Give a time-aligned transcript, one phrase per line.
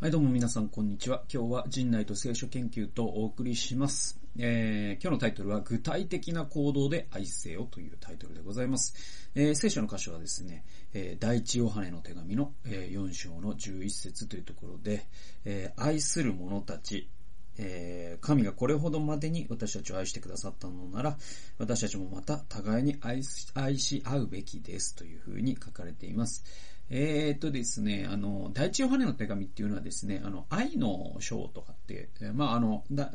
[0.00, 1.24] はい、どうも皆さん、こんにちは。
[1.30, 4.18] 今日は人内と聖書研究とお送りします。
[4.38, 8.94] えー、今日のタイトルは、具体的な行動で愛せよというタイトルでございます。
[9.34, 15.06] えー、聖書の箇所はですね、えー、第一ヨハネの手紙の、え、4章の11節というところで、
[15.44, 17.06] え、愛する者たち、
[17.58, 21.18] え、神がこれほどまでに私たちを愛してくださったのなら、
[21.58, 26.42] 私たちもまた互いに愛し合うべきですというふうに書かれています。
[26.90, 33.12] えー、っとですね、あの、第一ヨハネの手紙っていうのはですね、あの、愛の章とかって、まあ、あの、だ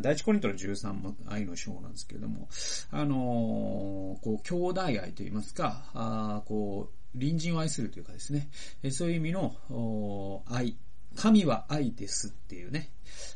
[0.00, 2.48] 第一コリントの13も愛の章なんですけれども、
[2.92, 8.48] あの、こう、兄弟愛といいますか、あこう、隣人を愛するというかですね、
[8.90, 10.76] そういう意味の愛、
[11.16, 12.90] 神は愛ですっていうね、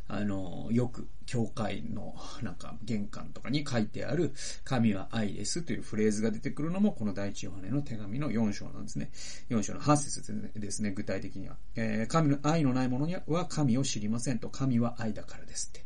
[0.09, 4.33] あの、よく、教会の、なんか、玄関とかに書いてある、
[4.65, 9.11] 神は愛ですというフレーズが出てくるのも、この第一ヨハネの手紙の4章なんですね。
[9.49, 11.57] 4章の8節ですね、具体的には。
[11.77, 15.85] えー、神の愛のない者には神を知りませんと、神は愛だからですって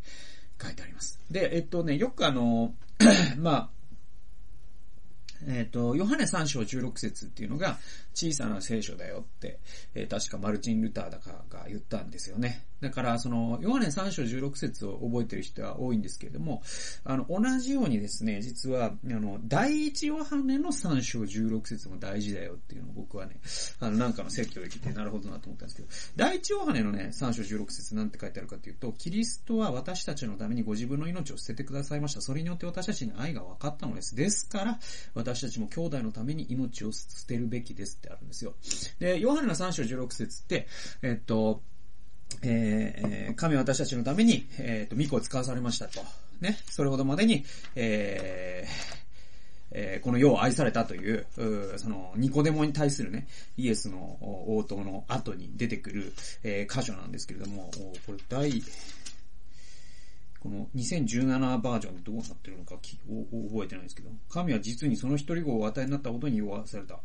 [0.63, 1.21] 書いてあります。
[1.31, 2.75] で、えっとね、よくあの、
[3.37, 3.71] まあ、
[5.47, 7.79] えっ、ー、と、ヨハネ3章16節っていうのが
[8.15, 9.59] 小さな聖書だよって、
[9.95, 12.65] えー、確かマルチン・ルターだかが言ったんですよね。
[12.85, 16.63] だから、その、ヨハネ3章16節を覚えてる人は多いんですけれども、
[17.05, 23.41] あの、同じようにですね、実は、あの、第一ヨハネの3章16節も大事だよっていうのを僕はね、
[23.81, 32.21] あの、なんかの説教で聞いてなるほどなと思ったんですけど、第一ヨハネのね、3章16節なんて書いてあるかというと、キリストは私たちのためにご自分の命を捨ててくださいました。
[32.21, 34.15] それによって私たちに愛が分かったのです。
[34.15, 34.79] ですから、
[35.15, 38.55] 私たちも兄弟のために命を捨てるべきですってあるんですよ。
[38.99, 40.67] で、ヨハネの3章16節って、
[41.03, 41.63] えっと、
[42.43, 46.01] えー、神は私たちのために、えっ、ー、と、御子を使わされましたと。
[46.41, 46.59] ね。
[46.71, 49.05] それほどまでに、えー、
[49.75, 53.27] えー、この世を愛されたという、うその、ニコデモに対するね、
[53.57, 56.13] イエスの応答の後に出てくる、
[56.45, 57.71] えー、箇所なんですけれども、
[58.07, 58.63] これ第、
[60.41, 67.01] この2017バージョンどうなってるのか覚えてないんですけど、神は実にその一人子をお与えになったことに弱された。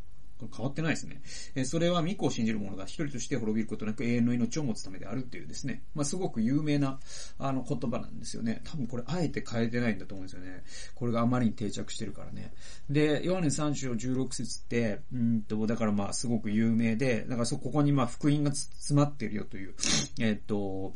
[0.48, 1.22] 変わってないですね。
[1.56, 5.84] えそれは御子を信じる者が一人として滅びることなく永遠の命を持つためであるっていうですね。
[5.96, 7.00] まあ、すごく有名な、
[7.38, 8.62] あの、言葉なんですよね。
[8.64, 10.64] 多分これ、あえて変えてないんだと思うんですよね。
[10.96, 12.54] これがあまりに定着してるからね。
[12.90, 19.74] で、ヨハネ3章16節って、うんと、だからまあ、すごく有名で、だからそ、ここにま、福音が詰まってるよという、
[20.20, 20.96] えっと、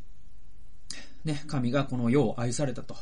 [1.26, 2.96] ね、神がこの世を愛されたと。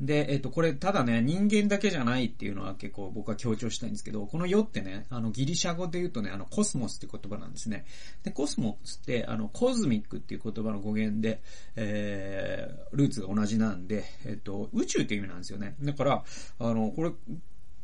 [0.00, 7.84] で、えっと、これ、ただね、人間だけじゃないっていうのは結構僕は強調したいんですけど、この世ってね、あの、ギリシャ語で言うとね、あの、コスモスって言葉なんですね。
[8.22, 11.40] で、コスモスって、あの、 cosmic っていう言葉の語源で、
[11.74, 15.74] えー、ルーツが同じなんで、えっと、宇宙っていう意味なんですよね。
[15.82, 16.24] だから、
[16.60, 17.10] あの、これ、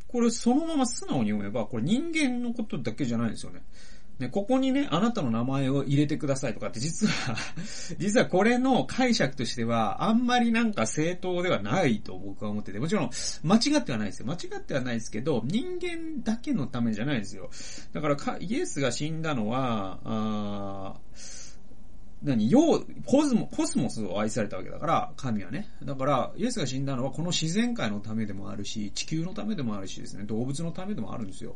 [0.06, 3.64] これそのまま素直に読めば、これ人間のことだけじゃないんですよね。
[4.18, 7.36] ね、ここにね、あなたの名前を入れてくださいとかって実は
[7.98, 13.10] 実はこれの解釈としては、あんまりなんか正当ではないと僕は思ってて、もちろん
[13.42, 14.26] 間違ってはないですよ。
[14.26, 17.50] 間違ってはないですけど、人間だけのためじゃないですよ。
[17.92, 20.94] だから、イエスが死んだのは、あ
[22.24, 22.58] 何要、
[23.04, 25.68] コスモ、コスモスを愛されたわけだから、神はね。
[25.84, 31.54] だから、イエスが死んだのはこの自然界のためでもあるし、地球のためでもあるしですね、動物のためでもあるんですよ。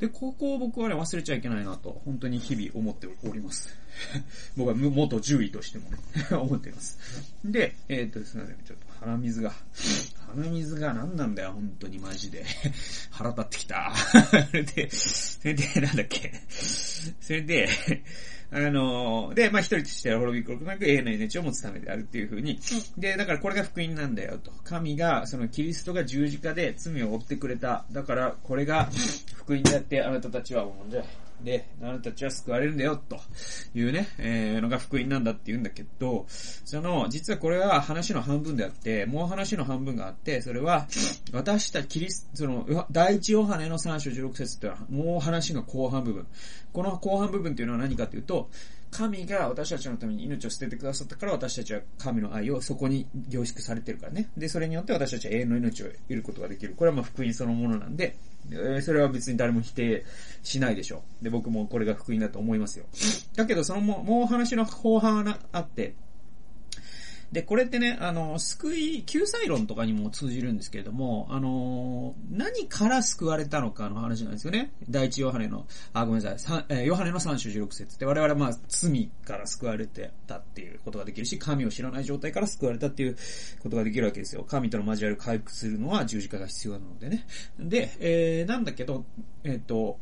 [0.00, 3.68] で、ここを僕はね、忘れちゃいけないなと、本当に日々思っております。
[4.56, 5.98] 僕は元獣医としてもね、
[6.32, 6.98] 思っています。
[7.44, 9.52] で、えー、っと、すみません、ちょっと鼻水が、
[10.34, 12.46] 鼻水が何なんだよ、本当にマジで。
[13.10, 13.92] 腹立ってきた。
[13.94, 16.32] それで、それで、なんだっけ。
[17.20, 17.68] それで、
[18.50, 22.58] あのー、で、まあ、一人としては滅びることなく永遠の命を持つためであるっていうふうに。
[22.96, 24.50] で、だからこれが福音なんだよと。
[24.64, 27.84] 神が、そのキリストが十字架で罪を負ってくれた。
[27.92, 28.88] だから、これが
[29.34, 31.04] 福音であって、あなたたちはもんじゃ。
[31.42, 33.20] で、あなたたちは救われるんだよ、と
[33.74, 40.86] いうね、えー、のが福音なんだって言うんだけど、その、実はこれは話の半分であって、もう話の半分があって、それは、
[41.32, 46.26] 私たちキリスト、その、第一ヨハネの3章16節っていうのは、もう話の後半部分。
[46.72, 48.50] この後半部分っていうのは何かというと、
[48.90, 54.30] 神が私たちのために命を捨ててくださったから私たちは神の愛をそこに凝縮されてるからね。
[54.36, 56.74] で、それによって私たちは永遠の命を得ることができる。
[56.74, 58.16] これはまあ福音そのものなんで、
[58.82, 60.04] それは別に誰も否定
[60.42, 61.24] しないでしょう。
[61.24, 62.86] で、僕もこれが福音だと思いますよ。
[63.36, 65.94] だけど、そのも、もう話の後半があって、
[67.32, 74.72] で、これってね、あの、救い、救済論とかにも通じるんですけれども、あの、何から救われたのかの話なんですよね。
[74.88, 83.16] 第一ヨハネの、あ、ごめんなさい、えー、ヨハネの3章16節って我々はまあ、罪から救われてたっていうことができるし、神を知らない状態から救われたっていう
[83.62, 84.44] ことができるわけですよ。
[84.44, 87.26] 神との交わりを回復するのは十字架が必要なのでね。
[87.58, 89.04] で、えー、なんだけど、
[89.44, 89.98] えっ、ー、と、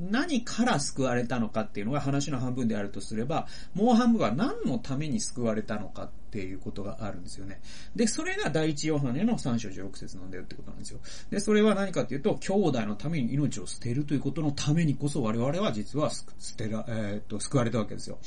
[0.00, 7.60] 何から救われたのかっていうのが話の半分であるとすれば、もう半分は何のために救われたのかっていうことがあるんですよね。
[7.94, 11.00] で、それが第一ヨハネの3章16節なんだよってことなんですよ。
[11.28, 16.24] で、それは何かっていうと、兄弟のために命を捨てるということのためにこそ我々は実は捨
[16.56, 18.18] てら、えー、っと、救われたわけですよ。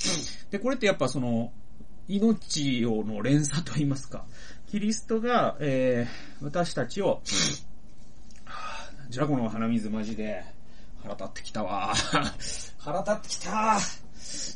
[0.52, 1.52] で、これってやっぱその、
[2.08, 4.26] 命をの連鎖と言いますか、
[4.68, 7.22] キリストが、えー、私たちを、
[9.10, 10.44] じゃあこの鼻水マジで、
[11.04, 11.94] 腹立ってきたわ。
[12.80, 13.80] 腹立ってきた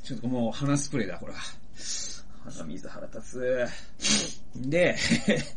[0.03, 1.33] ちょっともう鼻スプレーだ、これ。
[2.45, 3.67] 鼻水腹立つ。
[4.55, 4.95] で、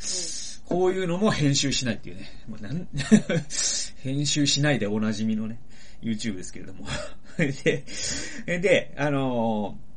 [0.67, 2.29] こういうのも編集しないっていうね。
[2.49, 2.89] もうなん
[4.03, 5.61] 編集しないでおなじみのね、
[6.03, 6.87] YouTube ですけれども。
[7.39, 9.90] で、で、あのー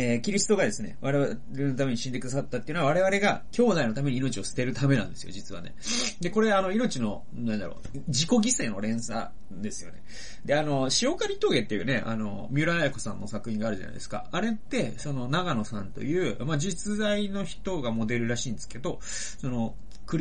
[0.00, 5.74] えー、キリストがですね、我々のために死んでくださったっていうのは我々が兄弟のために命を捨てるためなんですよ、実はね。
[6.20, 10.04] で、これあの、命の、なんだろう、自己犠牲の連鎖ですよね。
[10.44, 14.28] で、あの、塩刈峠っていうね、あの、三浦彩子さんの作品があるじゃないですか。
[14.30, 19.74] あれって、その、長野さんという、まあ、実在の人がモデルらしいんですけど、その、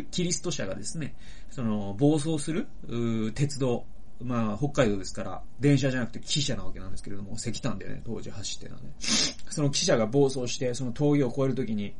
[0.09, 1.13] キリスト者がですね、
[1.51, 2.65] その、暴走する、
[3.35, 3.85] 鉄道、
[4.21, 8.81] まあ、北海道ですから、電車じゃなくて汽車なわけなんですけれども、石炭でね、当時走ってたね。
[9.49, 11.93] その汽車が暴走して、その峠を越えるときに、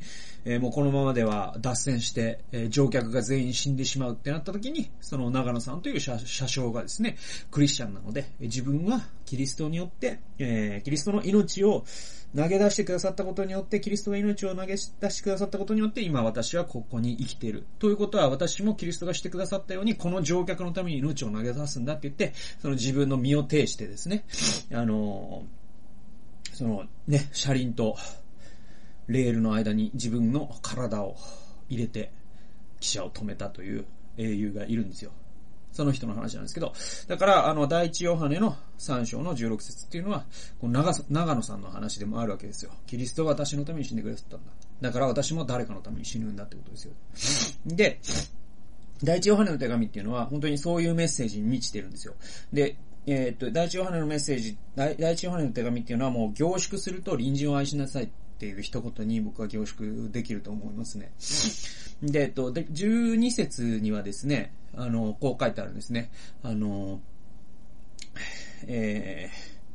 [0.46, 7.18] えー、もうこのままでは脱線して、えー、乗客が全員死んでしまうってなったときに、その長野さんという車車掌がですね、
[7.52, 11.86] クリスチャンなので、自分はキリストによって、えー、キリストの命を
[12.36, 17.66] 投げ出してくださったことによって、キリストが命を投げ出してくださったことによって、今私はここに生きている。
[17.80, 24.26] ということは、私もキリストがしてくださったように、この乗客のために命を投げ出すんだって言って、その自分の身を挺してですね、
[24.74, 25.44] あの
[26.54, 27.96] そのね、車輪と
[29.08, 31.16] レールの間に自分の体を
[31.70, 32.12] 入れて、
[32.82, 33.86] 汽車を止めたという
[34.18, 35.12] 英雄がいるんですよ。
[35.78, 36.74] その人の話なんですけど、
[37.08, 40.26] だから、あの、第一ヨハネの3章の16節っていうのは、
[40.60, 42.72] この長長野さんの話でもあるわけですよ。
[42.88, 44.52] キリストは私のために死んでくださったんだ。
[44.82, 46.94] だから私も誰かのために死ぬんだってことですよ。
[47.68, 48.00] で、
[49.04, 52.16] 第一ヨハネの手紙っていうのは、本当にそういうメッセージに満ちてるんですよ。
[52.52, 52.76] で、
[53.06, 58.10] えー、っと、第一ヨハネのメッセージ、第一ヨハネの手紙っていうのはもう凝縮すると隣人を愛しなさいっ
[58.40, 61.12] ていう一言に僕は凝縮できると思いますね。
[62.02, 66.12] で、えっと、で、12節にはですね、あの、こう書いてあるんですね。
[66.44, 67.02] あの、
[68.68, 69.30] え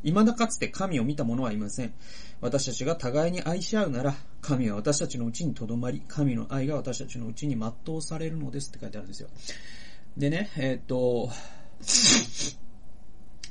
[0.04, 1.94] ー、未だかつて神を見た者はいません。
[2.40, 9.28] 私たちが互いに愛し合うなら、神は私たちのうちに留まり、神の愛が私たちのうちに全うされるのですって書いてあるんですよ。
[10.16, 11.30] でね、えー、っと、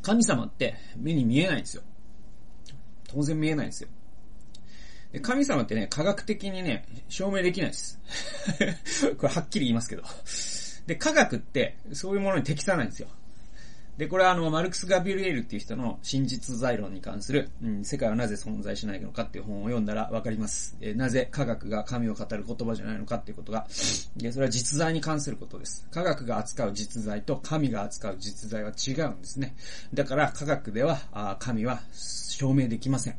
[0.01, 1.83] 神様って目に見えないんですよ。
[3.07, 3.89] 当然見えないんですよ。
[5.12, 8.00] で神様ってね、科学的にね、証明できないです。
[9.18, 10.04] これはっきり言いますけど。
[10.88, 13.10] で、科学ってそういうものに適さないんですよ。
[13.98, 20.78] で、これはあの、マルクス・ガビリエルっていう人の真実在論に関する、うん、世界はなぜ存在しないのかっていう本を読んだらわかります。
[20.81, 23.68] えー、なぜ科学が神を語る言葉じゃないのかっていうことが、
[24.16, 25.86] で、それは実在に関することです。
[25.92, 29.56] 科学が扱う実在と神が扱う実在は違うんですね。
[29.94, 33.16] だから科学では、あ神は証明できません。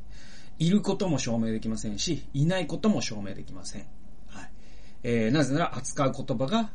[0.59, 3.87] いることも証明できませんし、いないことも証明できません。
[4.29, 4.51] はい。
[5.03, 6.71] えー、なぜなら扱う言葉が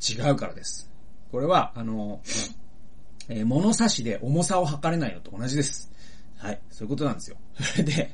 [0.00, 0.90] 違うからです。
[1.30, 2.20] これは、あの、
[3.28, 5.90] えー、物差しで重さを測れないのと同じです。
[6.38, 6.60] はい。
[6.70, 7.36] そういうことなんですよ。
[7.82, 8.10] で、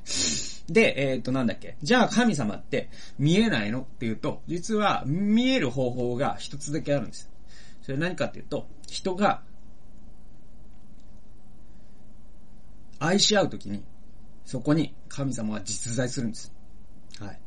[0.68, 1.76] で、えー、と、なんだっけ。
[1.82, 2.88] じゃあ神様って
[3.18, 7.30] 見えないのっていうと、実は見える方法が一つだけあるんです。
[7.82, 9.42] それ何かっていうと、人が
[13.00, 13.82] 愛し合うときに、
[14.44, 16.52] そこに神様は実在するんです。
[17.18, 17.40] はい。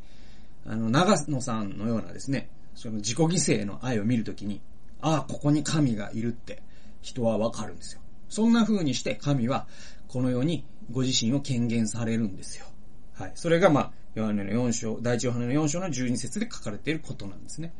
[0.66, 3.28] あの、長野さんのようなですね、その自己犠
[3.62, 4.62] 牲の愛を見るときに、
[5.02, 6.64] ああ、ここに神がいるって
[7.02, 8.02] 人はわかるんですよ。
[8.30, 9.68] そんな風にして神は
[10.08, 12.66] この世にご自身を権限されるんですよ。
[13.14, 13.32] はい。
[13.36, 17.74] それがまあ、ヨハネの4章、第一ヨハネの4章の12節で書かれていることなんですね。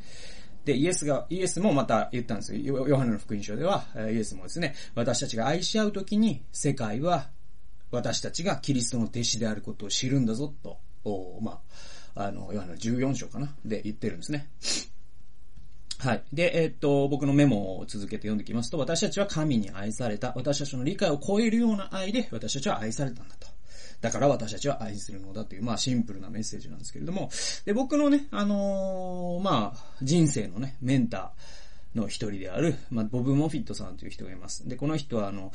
[0.66, 2.88] で、イエスが、イエスもまた言ったんですよ。
[2.88, 7.30] ヨハネの福音書では、イエスもですね、私たちが愛し合うときに、世界は、
[7.96, 11.60] 私たちがキリストの弟子であることを知るんだぞ、と、おま
[12.16, 14.50] あ、あの、ヨハネの14章かなで言ってるんですね。
[16.00, 16.24] はい。
[16.34, 20.34] で、えー、っと、僕のメモを続けて読んできますと、私たちは神に愛された。
[20.36, 23.48] 私たちの理解を超えるような愛で、私たちは愛されたんだと。
[24.02, 27.30] だから私たちは愛するのだという、まあシンプルなメッセージなんですけれども、
[27.66, 31.65] で、僕のね、あのー、まあ、人生のね、メンター、
[31.96, 34.68] の一人である、まあ、ボブ・モフィットさんという人がいます。
[34.68, 35.52] で、この人は、あの、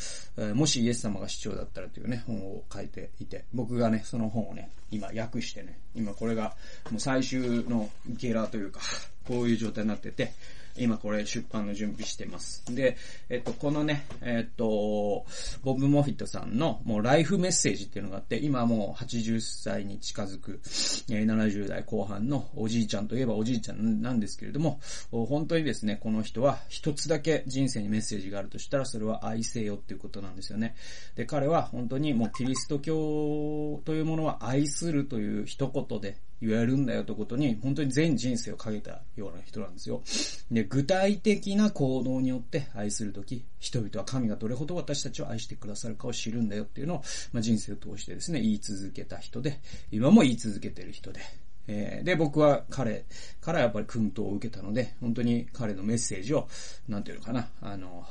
[0.55, 6.57] もしイエス様が市長だったらというね、本を書いていて、僕がね、その本をね、今訳してね、今これが、
[6.91, 8.81] もう最終のゲラーというか、
[9.27, 10.33] こういう状態になってて、
[10.81, 12.65] 今これ出版の準備してます。
[12.75, 12.97] で、
[13.29, 15.27] えっと、このね、えっと、
[15.63, 30.75] ボブ・モフィットさんのもうライフメッセージっていうのがあって、今もう80歳に近づく、70代後半のおじいちゃんといえばおじいちゃんなんですけれども、本当にですね、この人は一つだけ人生にメッセージがあるとしたら、それは愛せよっていうことなんですよね。
[31.15, 40.03] で、彼は本当にもうキリスト教というものは愛するという一言で、言えるんだよということに、本当に全人生をかけたような人なんですよ。
[40.51, 51.21] で、具体的な行動によって愛するとき、人々は神がどれほど私たちを愛してくださるかを知るんだよっていうのを、まあ、人生を通してですね、言い続けた人で、今も言い続けてる人で、
[51.69, 53.05] えー、で、僕は彼
[53.41, 56.49] からやっぱり訓導を受けたので、本当に彼のメッセージを、
[56.89, 58.07] なんていうのかな、あの、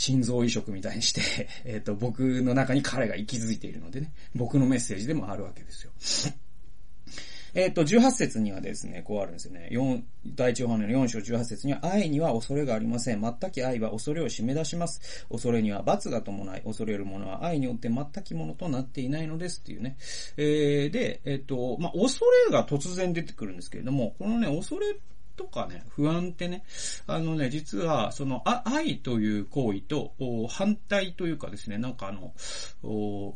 [0.00, 1.20] 心臓移植みたいにして、
[1.66, 5.92] えっ、と、僕の中に彼が息づいているのでね、僕のメッセージでもあるわけですよ。
[7.52, 9.68] えっと、18節にはですね、こうあるんですよね。
[9.72, 10.02] 4、
[10.36, 13.20] 第一ヨハネの4章18節には、愛には恐れがありません。
[13.20, 15.26] 全き愛は恐れを締め出します。
[15.28, 19.98] 恐れには罰が伴い、恐れる者は愛によって全きものとなっていないのですっていうね。
[20.38, 24.96] えー、で、えっと、まあ、恐れが突然出てくるんですけれども、このね、恐れ
[25.40, 26.64] とかね、不安ってね、
[27.06, 30.12] あのね、実は、その、あ、愛という行為と、
[30.50, 32.34] 反対というかですね、なんかあの、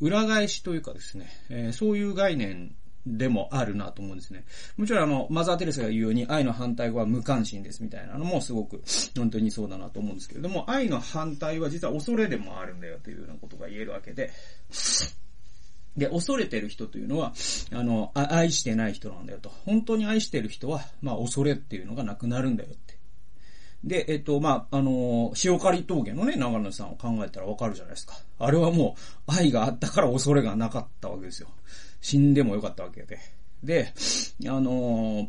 [0.01, 2.75] 裏返しというかですね、えー、そういう概念
[3.07, 4.45] でもあるなと思うんですね。
[4.77, 8.83] もちろんあの、マザー・テレスが言うように愛の反対語は無関心ですみたいなのもすごく
[9.17, 14.31] 本当にそうだなと思うんですけれども、愛の反対は実は恐れでもあるんだよというようなことが言えるわけで、
[15.97, 17.33] で、恐れてる人というのは、
[17.73, 19.51] あの、愛してない人なんだよと。
[19.65, 22.99] 本当に愛してる人は、まあ、恐れっていうのがなくなるんだよって。
[23.85, 28.15] で、えっと、まあ、あの、塩刈峠のね、長野さんを考えたらわかるじゃないですか。
[28.39, 28.97] あれはも
[29.29, 31.49] う、愛があったから恐れがなかったわけですよ。
[32.01, 33.19] 死んでもよかったわけで。
[33.63, 33.93] で、
[34.47, 35.29] あの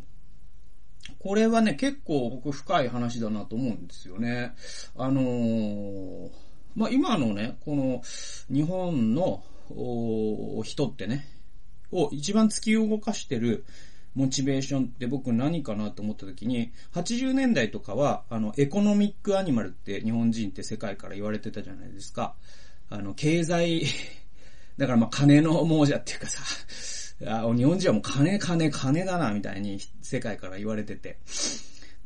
[1.18, 4.54] これはね、結構僕深い話だなと思うんですよね。
[4.96, 6.28] あの、
[6.74, 8.02] まあ、今のね、この
[8.52, 9.42] 日本の
[10.62, 11.28] 人ってね、
[11.92, 13.64] を一番突き動かしてる
[14.16, 22.34] モチベーションって僕何かなと思った時に、80年代とかは、あの、エコノミックアニマルって日本人って世界から言われてたじゃないですか。
[22.88, 23.84] あの、経済
[24.78, 26.42] だからまあ金の亡者っていうかさ、
[27.26, 31.18] あ日本人はもう金、金、金だな、みたいに世界から言われてて。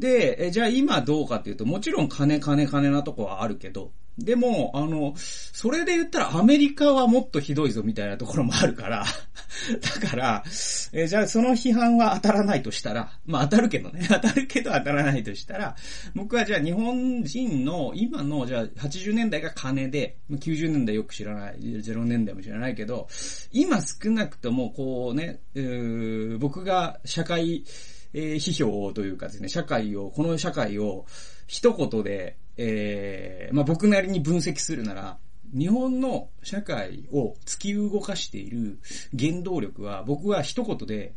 [0.00, 9.04] で、えじゃあ今どうかっていうと、もちろん金、金、金なとこはあるけど、でも、あの、それで言ったらアメリカはもっとひどいぞみたいなところもあるから、
[10.00, 10.44] だから、
[10.92, 15.76] えじゃあその批判は当たらないとしたら、まあ当たるけどね、 当たるけど当たらないとしたら、
[16.14, 23.08] 僕はじゃあ日本人の今の、じゃあ80年代が金で、90年代よく知らない、0年代も知らないけど、
[23.52, 27.64] 今少なくともこうね、う僕が社会、
[28.12, 31.06] えー、批評というかですね、社会を、この社会を
[31.46, 35.18] 一言で、えー、まあ、僕なりに分析するなら、
[35.52, 38.80] 日本の社会を突き動かしている
[39.18, 41.14] 原動力は、僕は一言で、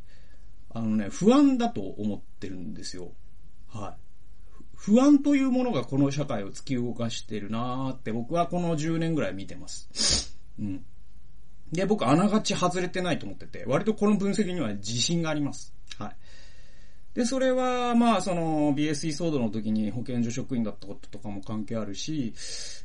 [0.71, 3.11] あのね、不安だと思ってるんですよ。
[3.67, 4.03] はい。
[4.75, 10.37] 不安というものがこの社会を突き動かしてるなーって僕はこの10年ぐらい見てます。
[10.59, 10.83] うん。
[11.71, 15.72] で、僕あながち外れてないと思ってて、割とこの分析には自信があります。
[17.13, 22.33] で、それは、まあ、その、BSE 騒動の時に保健所職員だったこととかも関係あるし、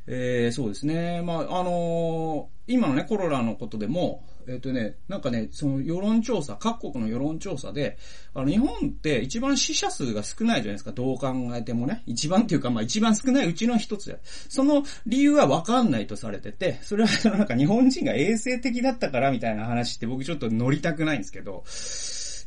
[0.07, 1.23] えー、そうですね。
[1.23, 7.99] まあ、あのー、今のね、コロナのことでも、えっ、ー、とね、なんかね、その世論調査、各国の世論調査で、
[8.35, 12.03] あの、日本って一番死者数が少ないじゃないですか、どう考えてもね。
[12.07, 14.19] 一番っていうか、まあ一番少ないうちの一つで。
[14.25, 21.65] その理由はわかんないとされてて、それはなんか日本人が衛生的だったからみたいな話って僕ちょっと乗りたくないんですけど、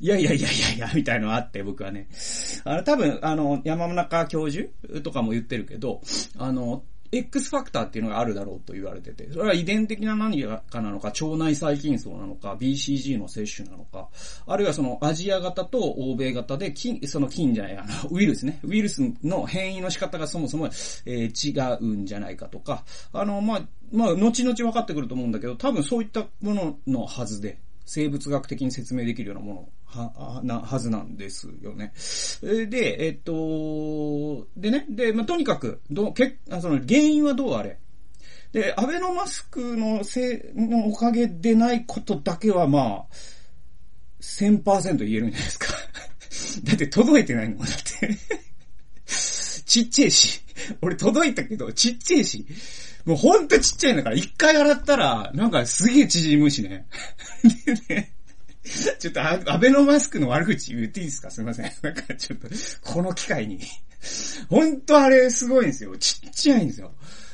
[0.01, 2.07] いやいやいやいやいや、みたいのあって、僕はね。
[2.63, 4.67] あの、多分、あの、山中教授
[5.03, 6.01] とかも言ってるけど、
[6.39, 14.07] あの、X ファクターっていうのがあるだろうと言われてて、それは遺伝的な何かなのか、腸内細菌層なのか、BCG の摂取なのか、
[14.47, 20.67] あるいはそのアジア型と欧米型で、菌、その菌じゃない、あの、ウイルスね、ウイルスの変異の仕方がそもそも、
[21.05, 27.59] えー、違うんじゃないかとか、あの、まあ、まあ、後々分かってくると思うんだけど、多分そういったもののはずで、
[27.93, 31.91] 生物学的に説明できるようなものは、な、はずなんですよね。
[32.41, 37.79] で、えっと、でね、で、まあ、とにかく、ど、け、その原因はどうあれ。
[38.53, 43.05] で、アベノマスクのせい、のおかげでないことだけは、まあ、
[44.21, 45.67] 1000%言えるんじゃないですか。
[46.63, 47.67] だって届いてないもん、だっ
[47.99, 48.17] て
[49.67, 50.39] ちっちゃいし。
[50.81, 52.45] 俺届いたけど、ちっちゃいし。
[53.05, 56.85] もうほんとちっちゃいんだから、一回洗ったら、なんかすげえ縮むし ね。
[58.99, 61.31] ちょっとアベノマスクの悪口言っていいですか？
[61.31, 61.71] すいません。
[61.81, 62.47] なんかちょっと、
[62.83, 63.59] この機会に。
[64.49, 65.97] ほんとあれすごいんですよ。
[65.97, 66.93] ちっちゃいんですよ。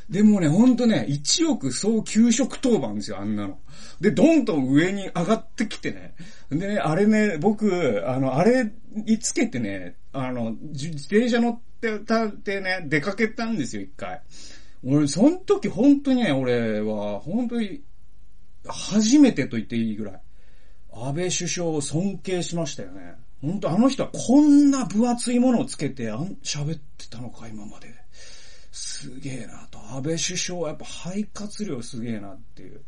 [0.10, 3.60] でもね、ほんとね、1億総給食当番ですよ、あんなの。
[4.00, 6.16] で、どんどん上に上がってきてね。
[6.50, 14.22] でね、あれね、僕、あの、あれにつけてね、あの、自転車乗ってたってね、出かけたんですよ、一回。
[14.84, 17.82] 俺、その時本当にね、俺は、本当に、
[18.68, 20.22] 初めてと言っていいぐらい、
[20.94, 23.16] 安倍首相を尊敬しましたよね。
[23.42, 27.94] 本当あの人はこんな分厚いものをつけて、あん、喋ってたのか、今まで。
[28.72, 29.80] すげえなと。
[29.80, 32.82] 安倍首相はやっぱ肺活量すげえなっていう。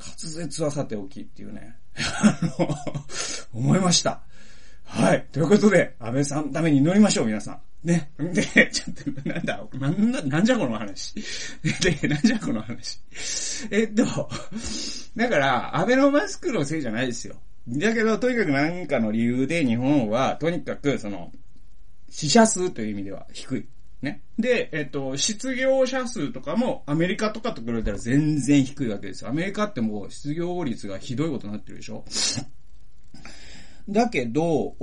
[0.00, 1.76] 滑舌はさておきっていうね。
[1.96, 2.68] あの、
[3.52, 4.22] 思いました。
[4.84, 5.26] はい。
[5.32, 7.60] ということで、安倍さんのために祈りましょう、皆さん。
[7.88, 8.10] ね。
[8.18, 11.14] で、ちょっと、なんだ、なんだ、なんじゃこの話。
[11.82, 13.00] で、なんじゃこの話。
[13.70, 14.04] えっと、
[15.16, 17.36] だから、安倍のマスクのせいじゃないですよ。
[17.68, 21.32] だけど、とにかく何かの理由で日本は、とにかく、その、
[22.10, 23.66] 死者数という意味では低い。
[24.02, 24.22] ね。
[24.38, 29.30] で、えっと、失業者数とかもアメリカとかと比べたら全然低いわけですよ。
[29.30, 32.04] アメリカってもう失業率がひどいことになってるでしょ
[33.88, 34.74] だけど、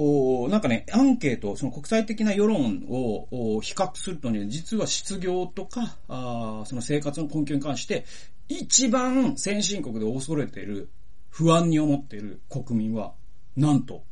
[0.50, 8.06] なんかね、アンケート、その国際的な世論を比較するとね、実は失業とか、あその生活の根拠に関して、
[8.48, 10.90] 一番先進国で恐れている、
[11.30, 13.14] 不安に思っている国民は、
[13.56, 14.04] なんと、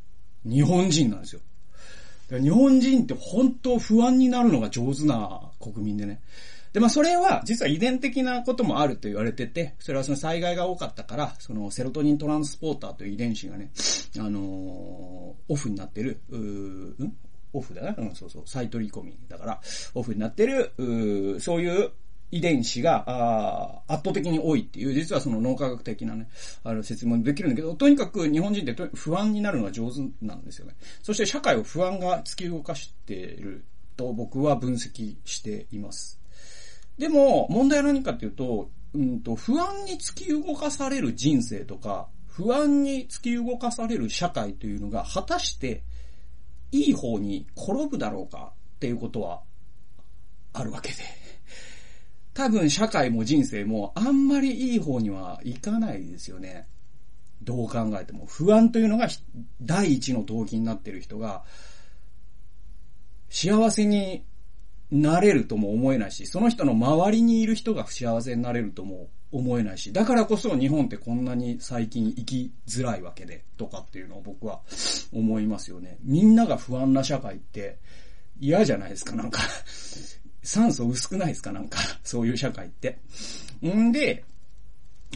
[0.44, 1.40] 日本人なんですよ。
[2.30, 6.20] 日本人って本当不安になるのが上手な国民でね。
[6.72, 13.70] で、まあそれは実は遺伝的なこともあると言われてて、それはその災害が多かったから、そのセロトニントランスポーターという遺伝子がね、
[14.18, 14.42] あのー、
[15.48, 17.16] オフになってる、うーん？
[17.52, 19.60] オフだな、うん、そうそう、再取り込みだから、
[19.94, 21.90] オフになってる、うそういう
[22.30, 26.28] 遺伝子が、あ圧倒的に多いっていう、実はその脳科学的なね、
[26.62, 30.76] あの説明できるんだけど、とにかく日本人って不安になるのが上手なんですよね。
[31.02, 33.64] そして社会を不安が突き動かしている
[33.96, 36.19] と僕は分析しています。
[37.00, 45.82] でも、問題は何かっていうと、うんと、不安に突き動かされる人生とか、不安に突き動かされる社会というのが、果たして、
[46.72, 49.40] いい方に転ぶだろうかっていうことは、
[50.52, 50.96] あるわけで。
[52.34, 56.68] 多分社会も人生もあんまりいい方にはいかないですよね。
[57.42, 58.26] どう考えても。
[58.26, 59.08] 不安というのが
[59.62, 61.44] 第一の動機になっている人が、
[63.30, 64.22] 幸せに
[64.90, 74.60] なれるとも思えないし、その人の周りにいる人が不幸せになれるとも思えないし、だからこそ日本ってこんなに最近生きづらいわけで、とかっていうのを僕は
[75.12, 75.98] 思いますよね。
[76.02, 77.78] みんなが不安な社会って
[78.40, 79.42] 嫌じゃないですか、なんか
[80.42, 82.98] 酸素薄くないですかなんか、そういう社会って。
[83.64, 84.24] んで、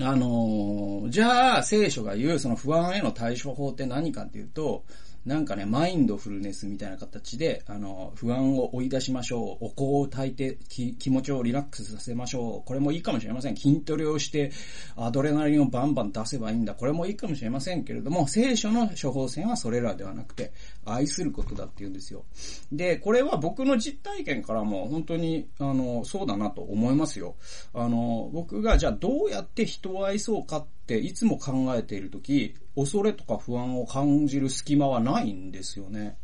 [0.00, 4.84] あのー、じゃあ、聖書が言うその不安への対処法って何かっていうと、
[5.26, 9.66] なんかね、マインドフルネスみたいな形で、あの、不安を追い出しましょう。
[9.66, 12.66] お香を焚いて気持ちをリラックスさせましょう。
[12.66, 13.56] これもいいかもしれません。
[13.56, 14.52] 筋トレをして、
[14.96, 16.74] アドレナリンをバンバン出せばいいんだ。
[16.74, 20.52] これもいいかもしれませんけれども、聖書の処方箋はそれらではなくて、
[20.86, 22.24] 愛することだって言うんですよ。
[22.72, 27.36] で、これは僕の実体験からも本当に、あの、そうだなと思いますよ。
[27.72, 36.18] あの、僕がじゃあどうやって人を愛そうかっていつも考えているとき、恐れとか不安を感じる隙間はないんですよね。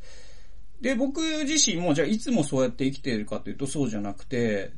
[0.80, 4.72] で、僕自身もじゃあいつもそうやって生きているかというとそうじゃなくて、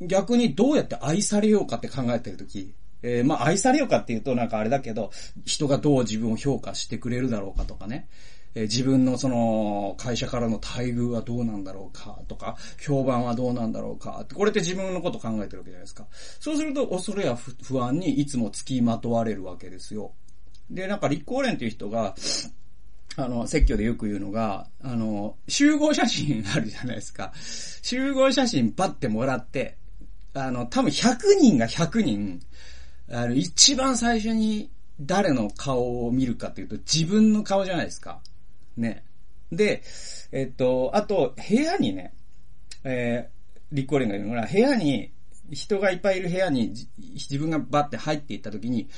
[0.00, 5.10] 逆にどうやって愛されようかって考えているとき、えー、まあ愛されようかっていうとなんかあれだけど、
[5.44, 8.08] 人がどう自分を評価してくれるだろうかとかね。
[8.58, 16.06] えー、自分のその会社からの待遇はどうなんだろうかとか、評判はどうなんだろうかってこれって自分のこと考えてるわけじゃないですか。
[16.40, 20.12] そうすると恐れや不安にいつも付きまとわれるわけですよ。
[20.70, 22.16] で、なんか立候連っていう人が、
[23.16, 27.32] あの、説教でよく言うのが、あの、集合写真あるじゃないですか。
[27.82, 29.76] 集合写真パッてもらって、
[30.34, 32.40] あの、多分100人が100人、
[33.10, 38.20] あの、一番最初に誰の顔を見るかっていうと自分の顔じゃないですか。
[38.78, 39.04] ね。
[39.50, 39.82] で、
[40.32, 42.14] えっと、あと、部屋にね、
[42.84, 45.12] えー、立候連がいるのが、部屋に、
[45.50, 48.88] 人がいっぱいいる部屋に自分がバッて入っていった時に、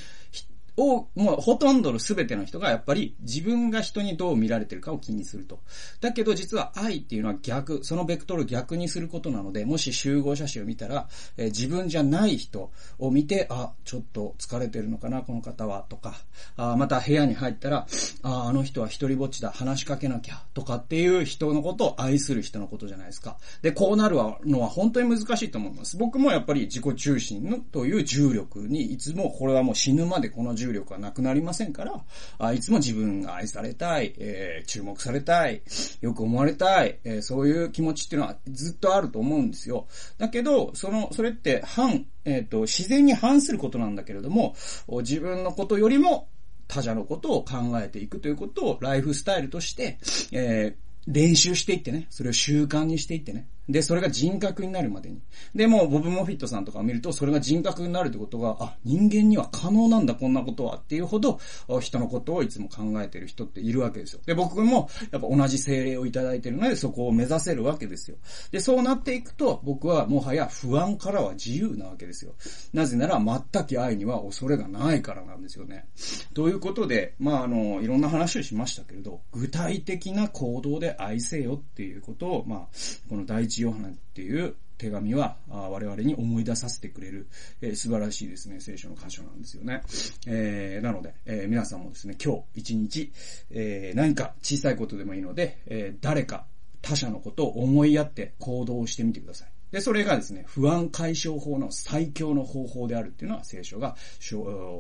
[0.77, 5.61] を、もうほとんどの全ての人がやっぱり自分が人にどう見られてるかを気にすると。
[6.01, 16.15] だけど実は愛っていうのは逆、そのベクトルを逆にすることなので、もし集合写真を見たら、えー、自分じゃない人を見て、あ、ちょっと疲れてるのかな、この方は、とか、
[16.57, 17.87] あまた部屋に入ったら、
[18.23, 23.37] あ、あの人は一人ぼっちだ、話しかけなきゃ、とかっていう人のことを愛する人のことじゃないですか。
[23.63, 25.97] で、こうなるのは本当に難しいと思います。
[25.97, 32.05] 僕もやっぱり自己中心のという重力にいつもこれはもう死ぬまでこの重力はなくなりませんから、
[32.39, 35.63] あいつも自分が愛されたい、えー、注目されたい、
[36.01, 39.87] よく思われたい、えー、そういう気持ちっていうのはずっとあると思うんですよ。
[40.19, 44.55] だけど、その、それって反、えっ、ー、と、自然に反することなんだけれども、
[44.89, 46.29] 自分のことよりも
[46.69, 49.99] 他者のことを考えていくということをライフスタイルとして、
[50.33, 53.49] えー練習していってね、それを習慣にしていってね。
[53.71, 55.21] で、それが人格になるまでに。
[55.55, 61.39] で、もボブ・モフィットさんとかを見ると、それが人格になるってことが、あ、人間には可能なんだ、こんなことはっていうほど、
[61.81, 64.21] 人のことをいつも考えてる人っているわけですよ。
[64.27, 68.17] で、僕も、やっぱ同じ精霊をいただいてるので、そこを目指せるわけですよ。
[68.51, 72.35] で、そうなっていくと、僕はもはや不安からは自由なわけですよ。
[72.73, 75.87] なぜなら、全く愛には恐れがないからなんですよね。
[76.35, 82.69] ということで、まあ、あの、いろんな話をしましたけれど、具体的な行動で愛せよっていうことを、まあ、
[83.09, 87.29] この第一ヨハネっていう手紙は我々に思い出させてくれる、
[87.61, 89.83] えー、素晴らしいですね、聖書の箇所なんですよね。
[90.27, 93.13] えー、なので、えー、皆さんもですね、今日一日、
[93.51, 96.47] えー、何か小さいことでもいいので、えー、誰か
[96.81, 99.49] 他者のことを思いやって行動してみてください。
[99.71, 103.97] で、それがですね、不安解消法の最強の方法であるっていうのは聖書が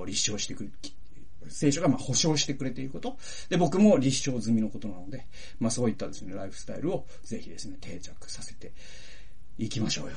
[0.06, 0.70] 立証してく、
[1.48, 3.16] 聖書がまあ保証してくれていること。
[3.48, 5.26] で、僕も立証済みのことなので、
[5.58, 8.72] まあそういったですね、ライフスタイルをぜひですね、定着させて
[9.58, 10.12] いきましょうよ、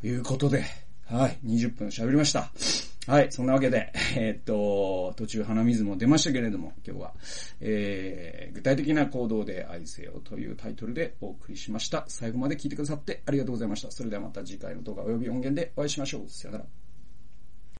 [0.00, 0.64] ということで、
[1.06, 2.50] はい、20分喋りました。
[3.08, 7.14] はい、そんなわけで、えー、っと、途中鼻水も出ましたけれども、今日は、
[7.62, 12.04] えー、具体的な行動で愛せよというタイトルでお送りしました。
[12.08, 13.90] 最後まで聞いてくださってありがとうございました。
[13.90, 16.24] それではまた次回の動画及び音源でお会いしましょう。
[16.28, 16.87] さよなら。